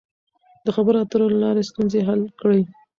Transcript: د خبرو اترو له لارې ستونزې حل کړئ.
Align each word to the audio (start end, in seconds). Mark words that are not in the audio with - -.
د 0.65 0.67
خبرو 0.75 1.01
اترو 1.03 1.25
له 1.33 1.39
لارې 1.43 1.67
ستونزې 1.69 1.99
حل 2.07 2.21
کړئ. 2.39 2.61